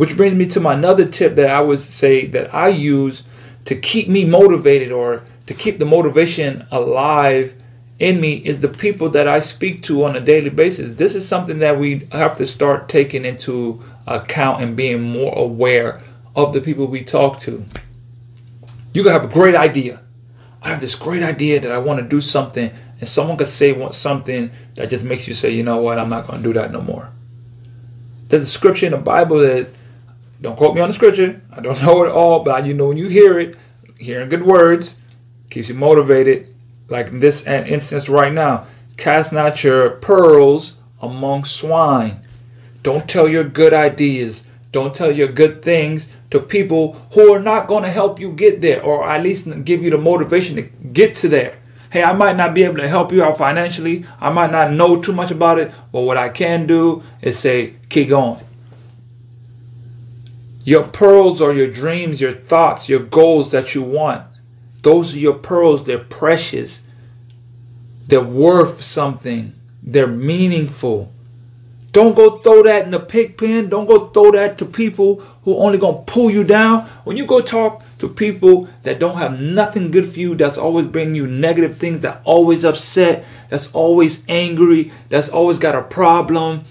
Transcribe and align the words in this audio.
Which 0.00 0.16
brings 0.16 0.34
me 0.34 0.46
to 0.46 0.60
my 0.60 0.72
another 0.72 1.06
tip 1.06 1.34
that 1.34 1.50
I 1.50 1.60
would 1.60 1.78
say 1.78 2.24
that 2.28 2.54
I 2.54 2.68
use 2.68 3.22
to 3.66 3.76
keep 3.76 4.08
me 4.08 4.24
motivated 4.24 4.92
or 4.92 5.22
to 5.44 5.52
keep 5.52 5.76
the 5.76 5.84
motivation 5.84 6.66
alive 6.70 7.54
in 7.98 8.18
me 8.18 8.36
is 8.36 8.60
the 8.60 8.68
people 8.68 9.10
that 9.10 9.28
I 9.28 9.40
speak 9.40 9.82
to 9.82 10.04
on 10.04 10.16
a 10.16 10.20
daily 10.20 10.48
basis. 10.48 10.96
This 10.96 11.14
is 11.14 11.28
something 11.28 11.58
that 11.58 11.78
we 11.78 12.08
have 12.12 12.34
to 12.38 12.46
start 12.46 12.88
taking 12.88 13.26
into 13.26 13.78
account 14.06 14.62
and 14.62 14.74
being 14.74 15.02
more 15.02 15.36
aware 15.36 16.00
of 16.34 16.54
the 16.54 16.62
people 16.62 16.86
we 16.86 17.04
talk 17.04 17.38
to. 17.40 17.66
You 18.94 19.02
can 19.02 19.12
have 19.12 19.24
a 19.24 19.34
great 19.34 19.54
idea. 19.54 20.02
I 20.62 20.70
have 20.70 20.80
this 20.80 20.94
great 20.94 21.22
idea 21.22 21.60
that 21.60 21.72
I 21.72 21.76
want 21.76 22.00
to 22.00 22.08
do 22.08 22.22
something, 22.22 22.72
and 23.00 23.06
someone 23.06 23.36
could 23.36 23.48
say 23.48 23.76
something 23.90 24.50
that 24.76 24.88
just 24.88 25.04
makes 25.04 25.28
you 25.28 25.34
say, 25.34 25.50
you 25.50 25.62
know 25.62 25.82
what, 25.82 25.98
I'm 25.98 26.08
not 26.08 26.26
going 26.26 26.42
to 26.42 26.48
do 26.48 26.54
that 26.54 26.72
no 26.72 26.80
more. 26.80 27.10
There's 28.28 28.44
a 28.44 28.46
scripture 28.46 28.86
in 28.86 28.92
the 28.92 28.98
Bible 28.98 29.40
that, 29.40 29.68
don't 30.40 30.56
quote 30.56 30.74
me 30.74 30.80
on 30.80 30.88
the 30.88 30.94
scripture, 30.94 31.42
I 31.52 31.60
don't 31.60 31.82
know 31.82 32.04
it 32.04 32.10
all, 32.10 32.40
but 32.40 32.66
you 32.66 32.74
know 32.74 32.86
when 32.86 32.96
you 32.96 33.08
hear 33.08 33.38
it, 33.38 33.56
hearing 33.98 34.28
good 34.28 34.44
words 34.44 34.98
keeps 35.50 35.68
you 35.68 35.74
motivated 35.74 36.46
like 36.90 37.08
in 37.08 37.20
this 37.20 37.42
instance 37.46 38.08
right 38.08 38.32
now, 38.32 38.66
cast 38.96 39.32
not 39.32 39.62
your 39.62 39.90
pearls 39.90 40.74
among 41.00 41.44
swine. 41.44 42.20
Don't 42.82 43.08
tell 43.08 43.28
your 43.28 43.44
good 43.44 43.72
ideas. 43.72 44.42
Don't 44.72 44.94
tell 44.94 45.10
your 45.10 45.28
good 45.28 45.62
things 45.62 46.06
to 46.30 46.40
people 46.40 46.94
who 47.12 47.32
are 47.32 47.40
not 47.40 47.66
going 47.66 47.82
to 47.82 47.90
help 47.90 48.20
you 48.20 48.32
get 48.32 48.60
there 48.60 48.82
or 48.82 49.08
at 49.08 49.22
least 49.22 49.64
give 49.64 49.82
you 49.82 49.90
the 49.90 49.98
motivation 49.98 50.56
to 50.56 50.62
get 50.62 51.14
to 51.16 51.28
there. 51.28 51.58
Hey, 51.90 52.04
I 52.04 52.12
might 52.12 52.36
not 52.36 52.54
be 52.54 52.62
able 52.62 52.76
to 52.76 52.88
help 52.88 53.10
you 53.10 53.22
out 53.24 53.36
financially. 53.36 54.04
I 54.20 54.30
might 54.30 54.52
not 54.52 54.72
know 54.72 55.00
too 55.00 55.12
much 55.12 55.32
about 55.32 55.58
it, 55.58 55.72
but 55.90 56.02
what 56.02 56.16
I 56.16 56.28
can 56.28 56.66
do 56.66 57.02
is 57.20 57.38
say, 57.38 57.74
keep 57.88 58.10
going. 58.10 58.40
Your 60.64 60.84
pearls 60.84 61.40
are 61.40 61.52
your 61.52 61.68
dreams, 61.68 62.20
your 62.20 62.34
thoughts, 62.34 62.88
your 62.88 63.00
goals 63.00 63.50
that 63.50 63.74
you 63.74 63.82
want. 63.82 64.26
Those 64.82 65.14
are 65.14 65.18
your 65.18 65.34
pearls. 65.34 65.84
They're 65.84 65.98
precious. 65.98 66.80
They're 68.06 68.20
worth 68.20 68.82
something. 68.82 69.54
They're 69.82 70.06
meaningful. 70.06 71.12
Don't 71.92 72.14
go 72.14 72.38
throw 72.38 72.62
that 72.62 72.84
in 72.84 72.92
the 72.92 73.00
pig 73.00 73.36
pen. 73.36 73.68
Don't 73.68 73.86
go 73.86 74.08
throw 74.08 74.30
that 74.32 74.58
to 74.58 74.64
people 74.64 75.16
who 75.42 75.56
only 75.56 75.76
gonna 75.76 76.02
pull 76.06 76.30
you 76.30 76.44
down. 76.44 76.82
When 77.02 77.16
you 77.16 77.26
go 77.26 77.40
talk 77.40 77.82
to 77.98 78.08
people 78.08 78.68
that 78.84 79.00
don't 79.00 79.16
have 79.16 79.40
nothing 79.40 79.90
good 79.90 80.08
for 80.12 80.20
you, 80.20 80.36
that's 80.36 80.58
always 80.58 80.86
bringing 80.86 81.16
you 81.16 81.26
negative 81.26 81.78
things, 81.78 82.00
that 82.00 82.20
always 82.24 82.64
upset, 82.64 83.24
that's 83.48 83.72
always 83.72 84.22
angry, 84.28 84.92
that's 85.08 85.28
always 85.28 85.58
got 85.58 85.74
a 85.74 85.82
problem, 85.82 86.64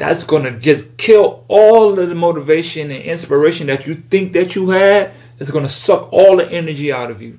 that's 0.00 0.24
gonna 0.24 0.58
just 0.58 0.96
kill 0.96 1.44
all 1.46 1.96
of 1.96 2.08
the 2.08 2.14
motivation 2.16 2.90
and 2.90 3.04
inspiration 3.04 3.68
that 3.68 3.86
you 3.86 3.94
think 3.94 4.32
that 4.32 4.56
you 4.56 4.70
had 4.70 5.12
it's 5.40 5.50
going 5.50 5.64
to 5.64 5.70
suck 5.70 6.12
all 6.12 6.36
the 6.36 6.48
energy 6.52 6.92
out 6.92 7.10
of 7.10 7.22
you. 7.22 7.38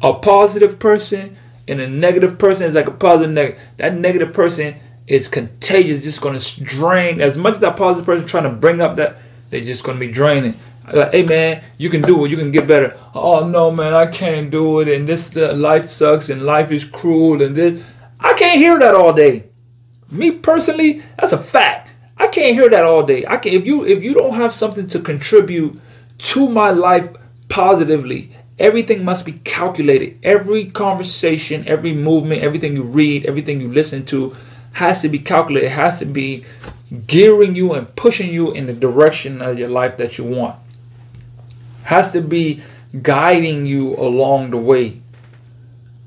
A 0.00 0.14
positive 0.14 0.78
person 0.78 1.36
and 1.66 1.80
a 1.80 1.88
negative 1.88 2.38
person 2.38 2.68
is 2.68 2.74
like 2.76 2.86
a 2.86 2.92
positive 2.92 3.34
negative. 3.34 3.62
That 3.78 3.94
negative 3.94 4.32
person 4.32 4.76
is 5.08 5.26
contagious. 5.26 6.04
Just 6.04 6.20
going 6.20 6.38
to 6.38 6.64
drain 6.64 7.20
as 7.20 7.36
much 7.36 7.54
as 7.54 7.60
that 7.60 7.76
positive 7.76 8.06
person 8.06 8.26
trying 8.26 8.44
to 8.44 8.50
bring 8.50 8.80
up 8.80 8.96
that 8.96 9.16
they're 9.50 9.62
just 9.62 9.82
going 9.82 9.98
to 9.98 10.06
be 10.06 10.12
draining. 10.12 10.58
Like, 10.92 11.12
hey 11.12 11.24
man, 11.24 11.64
you 11.76 11.90
can 11.90 12.02
do 12.02 12.24
it. 12.24 12.30
You 12.30 12.36
can 12.36 12.52
get 12.52 12.68
better. 12.68 12.96
Oh 13.14 13.48
no, 13.48 13.72
man, 13.72 13.92
I 13.92 14.06
can't 14.06 14.50
do 14.50 14.78
it. 14.80 14.88
And 14.88 15.08
this 15.08 15.36
uh, 15.36 15.54
life 15.54 15.90
sucks. 15.90 16.28
And 16.28 16.44
life 16.44 16.70
is 16.70 16.84
cruel. 16.84 17.42
And 17.42 17.56
this, 17.56 17.82
I 18.20 18.34
can't 18.34 18.58
hear 18.58 18.78
that 18.78 18.94
all 18.94 19.12
day. 19.12 19.44
Me 20.10 20.30
personally, 20.30 21.02
that's 21.18 21.32
a 21.32 21.38
fact. 21.38 21.90
I 22.16 22.28
can't 22.28 22.54
hear 22.54 22.68
that 22.70 22.84
all 22.84 23.02
day. 23.02 23.24
I 23.26 23.36
can 23.38 23.52
if 23.52 23.66
you 23.66 23.84
if 23.84 24.02
you 24.02 24.14
don't 24.14 24.34
have 24.34 24.52
something 24.52 24.86
to 24.88 25.00
contribute 25.00 25.80
to 26.18 26.48
my 26.48 26.70
life 26.70 27.08
positively. 27.48 28.30
Everything 28.58 29.04
must 29.04 29.26
be 29.26 29.32
calculated. 29.32 30.18
Every 30.22 30.66
conversation, 30.66 31.66
every 31.66 31.92
movement, 31.92 32.42
everything 32.42 32.76
you 32.76 32.84
read, 32.84 33.26
everything 33.26 33.60
you 33.60 33.68
listen 33.68 34.04
to 34.06 34.36
has 34.74 35.02
to 35.02 35.08
be 35.08 35.18
calculated. 35.18 35.66
It 35.66 35.72
has 35.72 35.98
to 35.98 36.04
be 36.04 36.44
gearing 37.06 37.56
you 37.56 37.74
and 37.74 37.94
pushing 37.96 38.32
you 38.32 38.52
in 38.52 38.66
the 38.66 38.72
direction 38.72 39.42
of 39.42 39.58
your 39.58 39.68
life 39.68 39.96
that 39.96 40.18
you 40.18 40.24
want. 40.24 40.56
Has 41.84 42.12
to 42.12 42.20
be 42.20 42.62
guiding 43.02 43.66
you 43.66 43.94
along 43.96 44.50
the 44.50 44.58
way. 44.58 45.00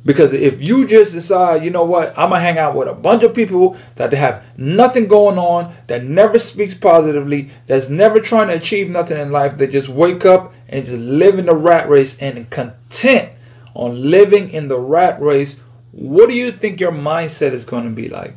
Because 0.08 0.32
if 0.32 0.62
you 0.62 0.88
just 0.88 1.12
decide, 1.12 1.66
you 1.66 1.70
know 1.70 1.84
what, 1.84 2.18
I'm 2.18 2.30
gonna 2.30 2.40
hang 2.40 2.58
out 2.58 2.76
with 2.76 2.88
a 2.88 2.94
bunch 2.94 3.24
of 3.24 3.34
people 3.34 3.76
that 3.96 4.14
have 4.14 4.42
nothing 4.56 5.06
going 5.06 5.38
on, 5.38 5.76
that 5.88 6.06
never 6.06 6.40
speaks 6.40 6.74
positively, 6.74 7.50
that's 7.66 7.90
never 7.90 8.22
trying 8.22 8.48
to 8.48 8.54
achieve 8.54 8.90
nothing 8.90 9.18
in 9.18 9.34
life, 9.34 9.58
they 9.58 9.68
just 9.68 9.90
wake 9.90 10.26
up 10.26 10.54
and 10.70 10.86
just 10.86 10.98
live 10.98 11.38
in 11.38 11.46
the 11.46 11.54
rat 11.54 11.90
race 11.90 12.18
and 12.22 12.50
content 12.50 13.34
on 13.74 14.10
living 14.10 14.50
in 14.50 14.70
the 14.70 14.80
rat 14.80 15.22
race, 15.22 15.58
what 15.92 16.30
do 16.30 16.36
you 16.36 16.54
think 16.54 16.80
your 16.80 16.94
mindset 16.94 17.52
is 17.52 17.66
gonna 17.66 17.90
be 17.90 18.08
like? 18.08 18.34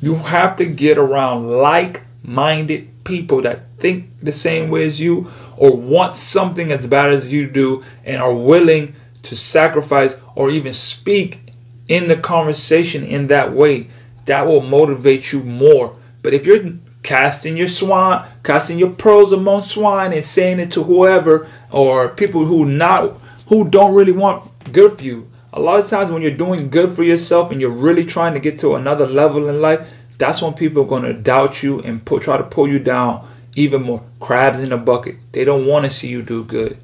You 0.00 0.14
have 0.14 0.56
to 0.56 0.64
get 0.64 0.96
around 0.96 1.50
like 1.50 2.04
minded 2.22 3.04
people 3.04 3.42
that 3.42 3.66
think 3.76 4.08
the 4.22 4.32
same 4.32 4.70
way 4.70 4.86
as 4.86 4.98
you 4.98 5.30
or 5.58 5.76
want 5.76 6.16
something 6.16 6.72
as 6.72 6.86
bad 6.86 7.12
as 7.12 7.30
you 7.30 7.50
do 7.50 7.84
and 8.02 8.16
are 8.22 8.32
willing 8.32 8.94
to 9.24 9.36
sacrifice 9.36 10.14
or 10.36 10.50
even 10.50 10.72
speak 10.72 11.52
in 11.88 12.06
the 12.06 12.16
conversation 12.16 13.02
in 13.02 13.26
that 13.26 13.52
way, 13.52 13.88
that 14.26 14.46
will 14.46 14.62
motivate 14.62 15.32
you 15.32 15.42
more. 15.42 15.96
But 16.22 16.34
if 16.34 16.46
you're 16.46 16.74
casting 17.02 17.56
your 17.56 17.68
swine, 17.68 18.26
casting 18.42 18.78
your 18.78 18.90
pearls 18.90 19.32
among 19.32 19.62
swine 19.62 20.12
and 20.12 20.24
saying 20.24 20.58
it 20.58 20.72
to 20.72 20.82
whoever 20.82 21.48
or 21.70 22.08
people 22.08 22.44
who 22.44 22.66
not 22.66 23.18
who 23.48 23.68
don't 23.68 23.94
really 23.94 24.12
want 24.12 24.50
good 24.72 24.98
for 24.98 25.04
you. 25.04 25.30
A 25.52 25.60
lot 25.60 25.78
of 25.78 25.88
times 25.88 26.10
when 26.10 26.20
you're 26.20 26.32
doing 26.32 26.68
good 26.68 26.94
for 26.94 27.04
yourself 27.04 27.50
and 27.50 27.60
you're 27.60 27.70
really 27.70 28.04
trying 28.04 28.34
to 28.34 28.40
get 28.40 28.58
to 28.58 28.74
another 28.74 29.06
level 29.06 29.48
in 29.48 29.62
life, 29.62 29.88
that's 30.18 30.42
when 30.42 30.52
people 30.52 30.82
are 30.82 30.86
going 30.86 31.04
to 31.04 31.14
doubt 31.14 31.62
you 31.62 31.80
and 31.80 32.04
put, 32.04 32.24
try 32.24 32.36
to 32.36 32.42
pull 32.42 32.66
you 32.66 32.80
down 32.80 33.26
even 33.54 33.82
more. 33.82 34.02
Crabs 34.20 34.58
in 34.58 34.72
a 34.72 34.76
bucket. 34.76 35.16
They 35.32 35.44
don't 35.44 35.66
want 35.66 35.84
to 35.84 35.90
see 35.90 36.08
you 36.08 36.22
do 36.22 36.44
good. 36.44 36.78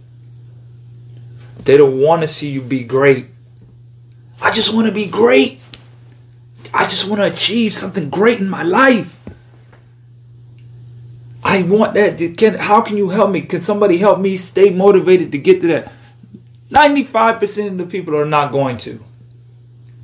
They 1.64 1.76
don't 1.76 2.00
want 2.00 2.22
to 2.22 2.28
see 2.28 2.50
you 2.50 2.62
be 2.62 2.84
great. 2.84 3.26
I 4.52 4.54
just 4.54 4.74
want 4.74 4.86
to 4.86 4.92
be 4.92 5.06
great. 5.06 5.60
I 6.74 6.86
just 6.86 7.08
want 7.08 7.22
to 7.22 7.26
achieve 7.26 7.72
something 7.72 8.10
great 8.10 8.38
in 8.38 8.50
my 8.50 8.62
life. 8.62 9.18
I 11.42 11.62
want 11.62 11.94
that. 11.94 12.18
Can, 12.36 12.58
how 12.58 12.82
can 12.82 12.98
you 12.98 13.08
help 13.08 13.30
me? 13.30 13.40
Can 13.40 13.62
somebody 13.62 13.96
help 13.96 14.18
me 14.18 14.36
stay 14.36 14.68
motivated 14.68 15.32
to 15.32 15.38
get 15.38 15.62
to 15.62 15.68
that? 15.68 15.92
95% 16.68 17.68
of 17.68 17.78
the 17.78 17.86
people 17.86 18.14
are 18.14 18.26
not 18.26 18.52
going 18.52 18.76
to. 18.76 19.02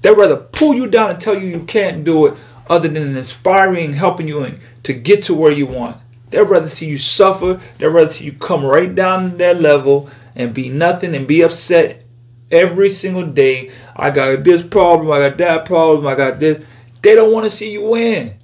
They'd 0.00 0.16
rather 0.16 0.36
pull 0.38 0.74
you 0.74 0.86
down 0.86 1.10
and 1.10 1.20
tell 1.20 1.38
you 1.38 1.46
you 1.46 1.64
can't 1.64 2.02
do 2.02 2.24
it 2.24 2.34
other 2.70 2.88
than 2.88 3.18
inspiring, 3.18 3.92
helping 3.92 4.28
you 4.28 4.58
to 4.84 4.94
get 4.94 5.24
to 5.24 5.34
where 5.34 5.52
you 5.52 5.66
want. 5.66 5.98
They'd 6.30 6.40
rather 6.40 6.70
see 6.70 6.86
you 6.86 6.96
suffer. 6.96 7.60
They'd 7.76 7.88
rather 7.88 8.08
see 8.08 8.24
you 8.24 8.32
come 8.32 8.64
right 8.64 8.94
down 8.94 9.32
to 9.32 9.36
that 9.36 9.60
level 9.60 10.08
and 10.34 10.54
be 10.54 10.70
nothing 10.70 11.14
and 11.14 11.28
be 11.28 11.42
upset 11.42 12.07
every 12.50 12.90
single 12.90 13.26
day. 13.26 13.70
I 13.94 14.10
got 14.10 14.44
this 14.44 14.62
problem, 14.62 15.10
I 15.10 15.28
got 15.28 15.38
that 15.38 15.64
problem, 15.64 16.06
I 16.06 16.14
got 16.14 16.40
this. 16.40 16.64
They 17.02 17.14
don't 17.14 17.32
want 17.32 17.44
to 17.44 17.50
see 17.50 17.72
you 17.72 17.90
win. 17.90 18.38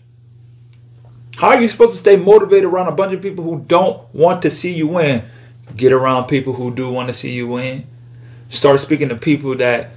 How 1.37 1.49
are 1.49 1.61
you 1.61 1.69
supposed 1.69 1.93
to 1.93 1.99
stay 1.99 2.17
motivated 2.17 2.65
around 2.65 2.87
a 2.89 2.93
bunch 2.93 3.13
of 3.13 3.21
people 3.21 3.43
who 3.43 3.61
don't 3.67 4.03
want 4.15 4.43
to 4.43 4.51
see 4.51 4.73
you 4.73 4.87
win? 4.87 5.25
Get 5.77 5.93
around 5.93 6.27
people 6.27 6.53
who 6.53 6.73
do 6.73 6.91
want 6.91 7.09
to 7.09 7.15
see 7.15 7.33
you 7.33 7.49
win. 7.49 7.87
Start 8.49 8.81
speaking 8.81 9.09
to 9.09 9.17
people 9.17 9.57
that 9.57 9.97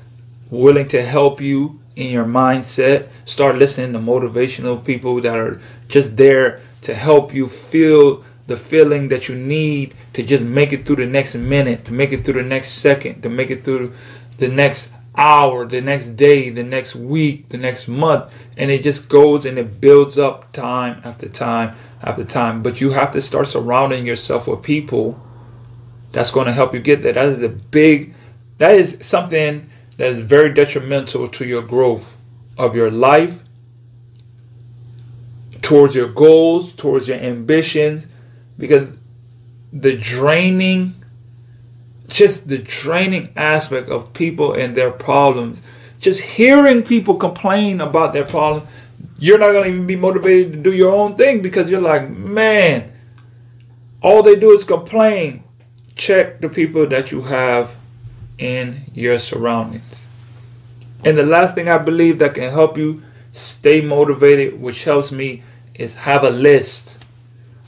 willing 0.50 0.88
to 0.88 1.04
help 1.04 1.40
you 1.40 1.80
in 1.96 2.12
your 2.12 2.26
mindset. 2.26 3.08
Start 3.26 3.58
listening 3.58 3.94
to 3.94 4.00
motivational 4.00 4.84
people 4.84 5.22
that 5.22 5.38
are 5.38 5.62
just 5.88 6.18
there 6.18 6.62
to 6.82 6.94
help 6.94 7.34
you 7.34 7.48
feel 7.48 8.24
the 8.48 8.58
feeling 8.58 9.10
that 9.10 9.30
you 9.30 9.36
need 9.36 9.94
to 10.14 10.24
just 10.24 10.44
make 10.44 10.74
it 10.74 10.86
through 10.86 10.96
the 10.98 11.06
next 11.06 11.36
minute, 11.36 11.86
to 11.86 11.94
make 11.94 12.12
it 12.14 12.24
through 12.24 12.42
the 12.42 12.44
next 12.44 12.72
second, 12.72 13.22
to 13.22 13.30
make 13.30 13.52
it 13.52 13.64
through 13.64 13.94
the 14.38 14.48
next 14.48 14.92
hour, 15.16 15.66
the 15.66 15.82
next 15.82 16.16
day, 16.16 16.50
the 16.50 16.64
next 16.64 16.96
week, 16.96 17.50
the 17.50 17.58
next 17.58 17.88
month. 17.88 18.32
And 18.56 18.72
it 18.72 18.84
just 18.84 19.10
goes 19.10 19.46
and 19.46 19.58
it 19.58 19.82
builds 19.82 20.18
up 20.18 20.52
time 20.54 21.02
after 21.04 21.28
time 21.28 21.76
after 22.02 22.24
time. 22.24 22.64
But 22.64 22.80
you 22.80 22.92
have 22.92 23.12
to 23.12 23.22
start 23.22 23.48
surrounding 23.48 24.06
yourself 24.06 24.48
with 24.48 24.64
people 24.64 25.22
that's 26.12 26.32
going 26.32 26.46
to 26.46 26.54
help 26.54 26.74
you 26.74 26.80
get 26.80 27.04
there. 27.04 27.14
That 27.14 27.26
is 27.26 27.42
a 27.42 27.50
big, 27.50 28.14
that 28.60 28.76
is 28.76 28.98
something 29.02 29.70
that 29.98 30.08
is 30.08 30.22
very 30.22 30.54
detrimental 30.54 31.28
to 31.28 31.46
your 31.46 31.64
growth 31.64 32.18
of 32.58 32.76
your 32.76 32.92
life, 32.92 33.44
towards 35.62 35.96
your 35.96 36.08
goals, 36.08 36.72
towards 36.74 37.08
your 37.08 37.18
ambitions, 37.18 38.08
because 38.58 38.88
the 39.72 39.96
draining 39.98 40.96
just 42.08 42.48
the 42.48 42.58
draining 42.58 43.30
aspect 43.36 43.90
of 43.90 44.14
people 44.14 44.54
and 44.54 44.76
their 44.76 44.92
problems 44.92 45.62
just 46.00 46.22
hearing 46.22 46.82
people 46.82 47.16
complain 47.16 47.82
about 47.82 48.14
their 48.14 48.24
problems 48.24 48.68
you're 49.20 49.38
not 49.38 49.52
going 49.52 49.64
to 49.64 49.70
even 49.70 49.88
be 49.88 49.96
motivated 49.96 50.54
to 50.54 50.60
do 50.60 50.72
your 50.72 50.94
own 50.94 51.16
thing 51.16 51.42
because 51.42 51.70
you're 51.70 51.82
like 51.82 52.10
man 52.10 52.94
all 54.02 54.24
they 54.24 54.36
do 54.36 54.52
is 54.52 54.64
complain. 54.64 55.44
Check 55.96 56.42
the 56.42 56.50
people 56.50 56.86
that 56.88 57.12
you 57.12 57.24
have 57.24 57.76
in 58.38 58.84
your 58.94 59.18
surroundings. 59.20 60.06
And 61.04 61.18
the 61.18 61.24
last 61.24 61.56
thing 61.56 61.68
I 61.68 61.78
believe 61.78 62.20
that 62.20 62.36
can 62.36 62.52
help 62.52 62.78
you 62.78 63.02
stay 63.34 63.82
motivated, 63.82 64.62
which 64.62 64.84
helps 64.84 65.12
me, 65.12 65.44
is 65.74 65.96
have 65.96 66.24
a 66.24 66.30
list. 66.30 66.97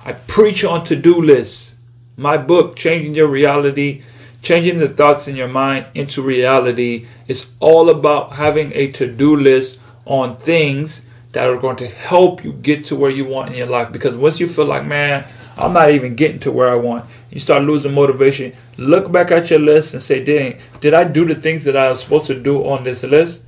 I 0.09 0.13
preach 0.13 0.63
on 0.63 0.85
to 0.85 0.95
do 0.95 1.21
lists. 1.21 1.75
My 2.17 2.35
book, 2.35 2.75
Changing 2.75 3.13
Your 3.13 3.27
Reality, 3.27 4.01
Changing 4.41 4.79
the 4.79 4.89
Thoughts 4.89 5.27
in 5.27 5.35
Your 5.35 5.47
Mind 5.47 5.85
into 5.93 6.23
Reality, 6.23 7.05
is 7.27 7.47
all 7.59 7.91
about 7.91 8.31
having 8.31 8.73
a 8.73 8.91
to 8.93 9.05
do 9.05 9.35
list 9.35 9.79
on 10.05 10.37
things 10.37 11.03
that 11.33 11.47
are 11.47 11.59
going 11.59 11.75
to 11.75 11.85
help 11.85 12.43
you 12.43 12.53
get 12.53 12.85
to 12.85 12.95
where 12.95 13.11
you 13.11 13.23
want 13.23 13.51
in 13.51 13.55
your 13.55 13.67
life. 13.67 13.91
Because 13.91 14.17
once 14.17 14.39
you 14.39 14.47
feel 14.47 14.65
like, 14.65 14.83
man, 14.83 15.27
I'm 15.55 15.73
not 15.73 15.91
even 15.91 16.15
getting 16.15 16.39
to 16.39 16.51
where 16.51 16.69
I 16.69 16.75
want, 16.75 17.05
you 17.29 17.39
start 17.39 17.61
losing 17.61 17.93
motivation. 17.93 18.53
Look 18.77 19.11
back 19.11 19.29
at 19.29 19.51
your 19.51 19.59
list 19.59 19.93
and 19.93 20.01
say, 20.01 20.23
dang, 20.23 20.59
did 20.79 20.95
I 20.95 21.03
do 21.03 21.23
the 21.23 21.35
things 21.35 21.65
that 21.65 21.77
I 21.77 21.87
was 21.87 21.99
supposed 21.99 22.25
to 22.25 22.33
do 22.33 22.67
on 22.67 22.83
this 22.83 23.03
list? 23.03 23.43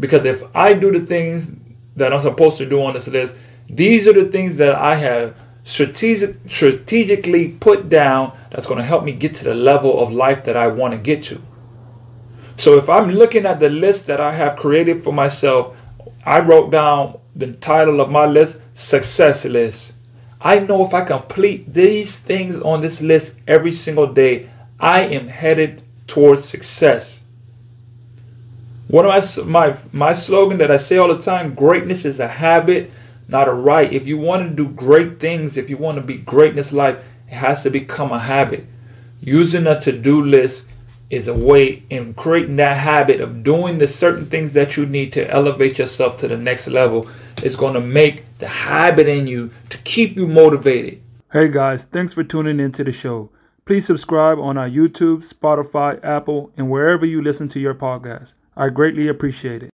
Because 0.00 0.24
if 0.24 0.42
I 0.56 0.72
do 0.72 0.90
the 0.90 1.04
things 1.04 1.50
that 1.96 2.14
I'm 2.14 2.20
supposed 2.20 2.56
to 2.56 2.66
do 2.66 2.82
on 2.82 2.94
this 2.94 3.08
list, 3.08 3.34
these 3.68 4.08
are 4.08 4.14
the 4.14 4.24
things 4.24 4.56
that 4.56 4.74
I 4.74 4.94
have 4.94 5.36
strategic, 5.64 6.36
strategically 6.48 7.50
put 7.50 7.88
down 7.88 8.36
that's 8.50 8.66
going 8.66 8.78
to 8.78 8.84
help 8.84 9.04
me 9.04 9.12
get 9.12 9.34
to 9.34 9.44
the 9.44 9.54
level 9.54 10.02
of 10.02 10.12
life 10.12 10.44
that 10.44 10.56
I 10.56 10.68
want 10.68 10.92
to 10.92 10.98
get 10.98 11.22
to. 11.24 11.40
So 12.56 12.76
if 12.76 12.88
I'm 12.88 13.10
looking 13.10 13.46
at 13.46 13.60
the 13.60 13.68
list 13.68 14.06
that 14.06 14.20
I 14.20 14.32
have 14.32 14.56
created 14.56 15.02
for 15.02 15.12
myself, 15.12 15.76
I 16.24 16.40
wrote 16.40 16.70
down 16.70 17.18
the 17.34 17.52
title 17.52 18.00
of 18.00 18.10
my 18.10 18.26
list, 18.26 18.58
Success 18.74 19.44
List. 19.44 19.94
I 20.40 20.58
know 20.58 20.84
if 20.84 20.92
I 20.92 21.02
complete 21.02 21.72
these 21.72 22.18
things 22.18 22.58
on 22.58 22.80
this 22.80 23.00
list 23.00 23.32
every 23.46 23.72
single 23.72 24.06
day, 24.06 24.50
I 24.78 25.02
am 25.02 25.28
headed 25.28 25.82
towards 26.06 26.44
success. 26.44 27.20
One 28.88 29.06
of 29.06 29.46
my, 29.46 29.70
my, 29.70 29.76
my 29.92 30.12
slogan 30.12 30.58
that 30.58 30.70
I 30.70 30.76
say 30.76 30.98
all 30.98 31.14
the 31.14 31.22
time 31.22 31.54
greatness 31.54 32.04
is 32.04 32.20
a 32.20 32.28
habit, 32.28 32.90
not 33.32 33.48
a 33.48 33.52
right. 33.52 33.92
If 33.92 34.06
you 34.06 34.18
want 34.18 34.48
to 34.48 34.54
do 34.54 34.68
great 34.68 35.18
things, 35.18 35.56
if 35.56 35.68
you 35.68 35.76
want 35.76 35.96
to 35.96 36.02
be 36.02 36.18
great 36.18 36.50
in 36.50 36.56
this 36.56 36.70
life, 36.70 36.98
it 37.26 37.34
has 37.34 37.64
to 37.64 37.70
become 37.70 38.12
a 38.12 38.18
habit. 38.20 38.66
Using 39.20 39.66
a 39.66 39.80
to 39.80 39.90
do 39.90 40.22
list 40.22 40.66
is 41.10 41.28
a 41.28 41.34
way 41.34 41.82
in 41.90 42.14
creating 42.14 42.56
that 42.56 42.76
habit 42.76 43.20
of 43.20 43.42
doing 43.42 43.78
the 43.78 43.86
certain 43.86 44.24
things 44.24 44.52
that 44.52 44.76
you 44.76 44.86
need 44.86 45.12
to 45.12 45.30
elevate 45.30 45.78
yourself 45.78 46.16
to 46.18 46.28
the 46.28 46.36
next 46.36 46.66
level 46.68 47.08
is 47.42 47.56
going 47.56 47.74
to 47.74 47.80
make 47.80 48.38
the 48.38 48.48
habit 48.48 49.08
in 49.08 49.26
you 49.26 49.50
to 49.68 49.78
keep 49.78 50.16
you 50.16 50.26
motivated. 50.26 51.02
Hey 51.32 51.48
guys, 51.48 51.84
thanks 51.84 52.14
for 52.14 52.24
tuning 52.24 52.60
into 52.60 52.84
the 52.84 52.92
show. 52.92 53.30
Please 53.64 53.86
subscribe 53.86 54.38
on 54.38 54.58
our 54.58 54.68
YouTube, 54.68 55.22
Spotify, 55.22 56.02
Apple, 56.02 56.50
and 56.56 56.70
wherever 56.70 57.06
you 57.06 57.22
listen 57.22 57.48
to 57.48 57.60
your 57.60 57.74
podcast. 57.74 58.34
I 58.56 58.70
greatly 58.70 59.08
appreciate 59.08 59.62
it. 59.62 59.70